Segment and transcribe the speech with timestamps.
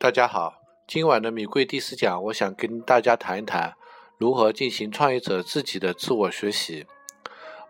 [0.00, 3.74] 大家好，今晚的米贵第四讲，我想跟大家谈一谈
[4.16, 6.86] 如何进行创业者自己的自我学习。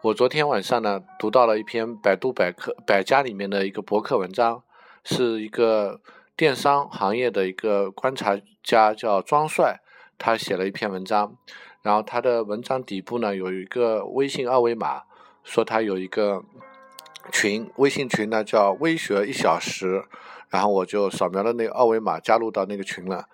[0.03, 4.63] 我昨天晚上呢，读到了一篇百度百科百家里面的一个博客文章，
[5.05, 6.03] 是一个
[6.37, 9.81] 电商行业的一个观察家叫庄帅，
[10.19, 11.35] 他写了一篇文章，
[11.81, 15.05] 然后他的文章底部呢有一个微信二维码，
[15.43, 16.45] 说他有一个
[17.33, 20.05] 群，微信群呢叫微学一小时。
[20.49, 23.27] 然后我就扫描了那个二维码，加入到那个群了。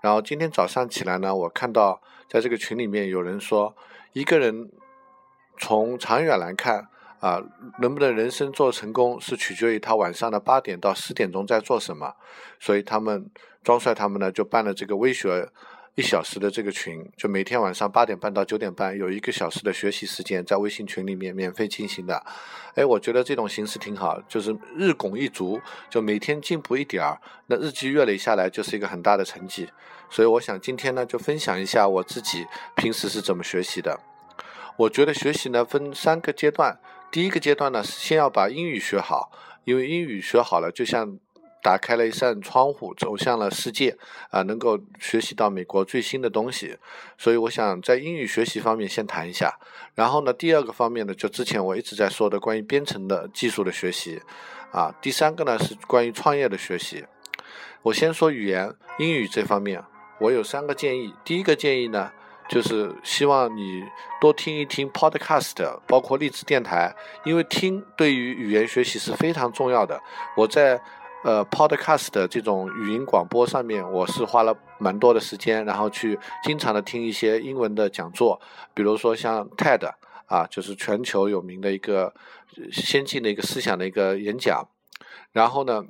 [0.00, 3.74] 然后今天早上起来呢，我看到在这个群里面有人说，
[4.12, 4.70] 一个人
[5.58, 6.88] 从长远来看
[7.20, 7.42] 啊，
[7.80, 12.14] 能不能人生做成功，是取决于他晚上的八点到十点钟在做什么。
[12.58, 13.30] 所以他们
[13.62, 15.48] 庄帅他们呢就办了这个微学。
[15.94, 22.24] 一小时的这个群，就每天晚上八点半到九点半有一个小时的学习时间，在微信群里面免费进行的。
[22.74, 25.60] 哎，我觉得这种形式挺好，就是日拱一卒，
[25.90, 29.68] 就每天进步一点儿，那日积月累下来就是一个很大的成绩。
[30.08, 34.00] 所以我想今天呢，就分享一下我自己平时是怎么学习的。
[34.78, 39.30] 我觉得学习呢分三个阶段，第一个阶段呢是先要把英语学好，
[39.64, 41.18] 因为英语学好了，就像。
[41.62, 43.96] 打开了一扇窗户，走向了世界
[44.30, 44.42] 啊！
[44.42, 46.76] 能够学习到美国最新的东西，
[47.16, 49.58] 所以我想在英语学习方面先谈一下。
[49.94, 54.20] 然后呢，第二个方面呢，就之前我一直在说的关于编程的技术的学习
[54.72, 54.92] 啊。
[55.00, 57.04] 第三个呢是关于创业的学习。
[57.82, 59.82] 我先说语言英语这方面，
[60.18, 61.14] 我有三个建议。
[61.24, 62.10] 第一个建议呢，
[62.48, 63.84] 就是希望你
[64.20, 66.94] 多听一听 Podcast，包括励志电台，
[67.24, 70.00] 因为听对于语言学习是非常重要的。
[70.36, 70.80] 我在
[71.24, 78.40] 呃，Podcast 的这种语音广播上面，我是花了蛮多的时间，然后去经常的听一些英文的讲座，
[78.74, 79.88] 比如说像 TED
[80.26, 82.12] 啊，就是全球有名的一个
[82.72, 84.68] 先进的一个思想的一个演讲，
[85.30, 85.84] 然后呢，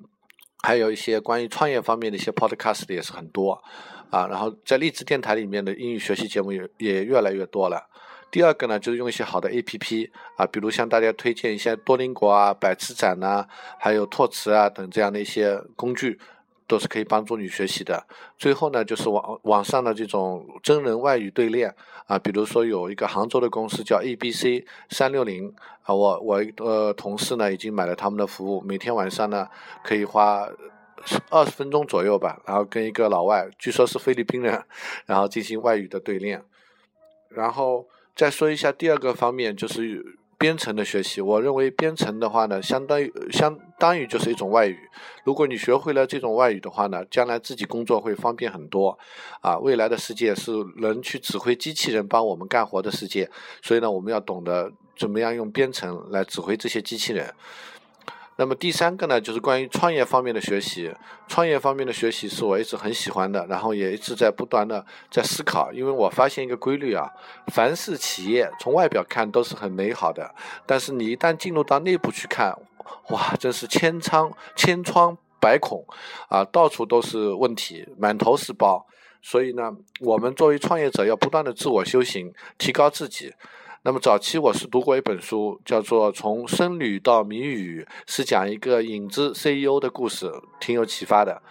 [0.63, 3.63] 还有一些关于创业方面的一些 Podcast 也是很多
[4.11, 7.89] 啊，然后在励志电台里面的英语学习节目也也越来越多了。
[8.33, 13.47] 第二个呢，就是用一些好的 A P P 啊，比如向大家推荐一些多邻国啊、百词斩呐，
[13.79, 16.19] 还有拓词啊等这样的一些工具，
[16.67, 18.07] 都是可以帮助你学习的。
[18.39, 21.75] 最后呢，就是网网上的这种真人外语对练
[22.07, 29.47] 啊，比如说有一个杭州的公司叫 A B C 三六零啊，我我呃同事呢已经买了他们的服务，每天晚上呢
[29.85, 30.49] 可以花
[31.29, 34.65] 二十分钟左右吧，然后跟一个老外，据说是菲律宾人，
[35.05, 36.43] 然后进行外语的对练，
[37.29, 37.87] 然后。
[38.15, 41.21] 再说一下第二个方面，就是编程的学习。
[41.21, 44.79] 我认为编程的话呢，相当于相当于就是一种外语。
[45.25, 48.99] 如果你学会了这种外语的话呢，将来自己工作会方便很多。
[49.41, 53.31] 啊，未来的世界是能去指挥机器人帮我们干活的世界，
[53.63, 57.33] 所以呢，我们要懂得怎么样用编程来指挥这些机器人。
[58.37, 60.93] 那么第三个呢，就是关于创业方面的学习。
[61.29, 65.71] 创业方面的学习是我一直很喜欢的，然后也一直在不断的在思考。
[65.73, 67.11] 因为我发现一个规律啊，
[67.49, 70.35] 凡是企业从外表看都是很美好的，
[70.67, 72.57] 但是你一旦进入到内部去看，
[73.11, 75.85] 哇，真是千疮千疮百孔
[76.29, 78.87] 啊，到处都是问题，满头是包。
[79.21, 79.71] 所以呢，
[80.01, 83.33] 我们作为创业者要不断的自我修行，提高自己。
[83.85, 91.43] 那么早期我是读过一本书，叫做《从僧侣到谜语》，是讲一个影子 CEO 的故事，挺有启发的。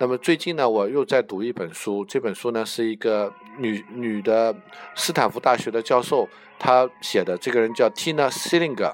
[0.00, 4.52] 那么最近呢，我又在读一本书，这本书呢是一个女女的
[4.96, 6.28] 斯坦福大学的教授
[6.58, 8.92] 她写的，这个人叫 Tina Silinger。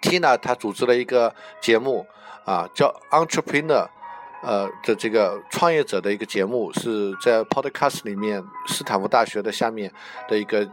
[0.00, 2.04] Tina 她组织了一个节目
[2.44, 3.88] 啊，叫 Entrepreneur，
[4.42, 9.92] 呃的这个创业者的一个节目，是在 Podcast 里面斯坦福大学的下面
[10.28, 10.68] 的一个。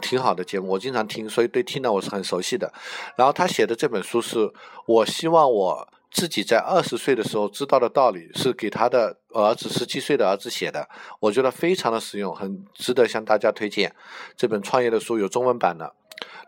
[0.00, 2.72] 挺好的节目，我经常听，所以对听呢我是很熟悉的。
[3.16, 4.50] 然后他写的这本书是
[4.86, 10.88] 我希望我自己在二十岁的时候知道的道理，是给他的儿子十七岁的儿子写的，
[11.20, 13.94] 我觉得非常的实用，很值得向大家推荐。
[14.36, 15.94] 这本创业的书有中文版的。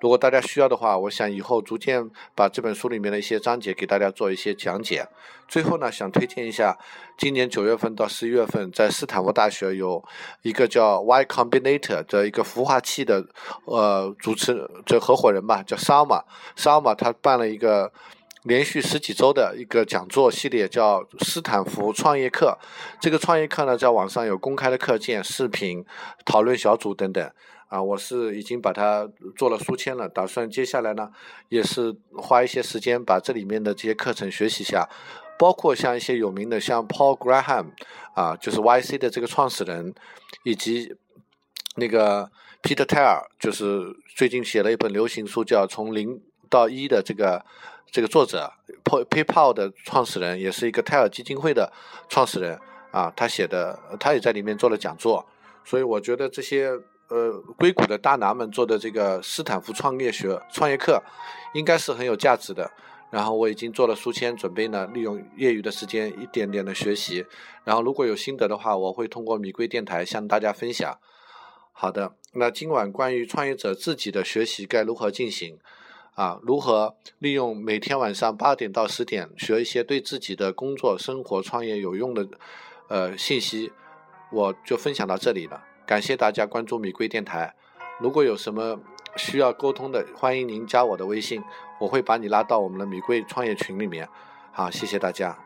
[0.00, 5.06] 如果大家需要的话，我想以后逐渐把这本书里面的一些章节给大家做一些讲解。
[5.46, 6.76] 最后呢，想推荐一下，
[7.18, 10.02] 今年九月份到十一月份，在斯坦福大学有
[10.42, 13.24] 一个叫 Y Combinator 的一个孵化器的
[13.66, 17.92] 呃主持这合伙人吧，叫 Sama，Sama 他办了一个
[18.44, 22.58] 连续十几周的一个讲座系列，叫斯坦福创业课。
[23.00, 25.84] 这个创业课呢，在网上有公开的课件、视频、
[26.24, 27.30] 讨论小组等等。
[27.68, 31.10] 啊，我是已经把它做了书签了，打算接下来呢，
[31.48, 34.88] 也是花一些时间把这里面的这些课程学习一下，
[35.38, 37.70] 包括像一些有名的，像 Paul Graham，
[38.14, 39.92] 啊，就是 YC 的这个创始人，
[40.44, 40.94] 以及
[41.76, 42.30] 那个
[42.62, 47.44] Peter Thiel，就是最近写了一本流行书叫《从零到一》的这个
[47.90, 48.52] 这个作者
[48.84, 51.72] ，PayPal 的创始人，也是一个泰尔基金会的
[52.08, 52.58] 创始人。
[52.90, 55.26] 啊，他写的，他也在里面做了讲座，
[55.64, 56.70] 所以我觉得这些
[57.08, 61.02] 呃硅谷的大拿们做的这个斯坦福创业学创业课，
[61.54, 62.70] 应该是很有价值的。
[63.10, 67.26] 然后我已经做了书签，准备呢利用业余的时间一点点的学习。
[67.64, 70.96] 然后如果有心得的话，我会通过米贵电台向大家分享。
[71.72, 75.58] 好的，那今晚关于创业者自己的学习该如何进行？
[76.14, 82.28] 啊，如何利用每天晚上八点到十点学一些对自己的工作、生活、创业有用的
[82.88, 83.72] 呃信息，
[84.30, 85.64] 我就分享到这里了。
[85.84, 87.54] 感谢大家关注米贵电台。
[88.00, 88.80] 如果有什么
[89.16, 91.42] 需要沟通的，欢迎您加我的微信，
[91.80, 94.08] 我会把你拉到我们的米贵创业群里面。
[94.52, 95.43] 好，谢谢大家。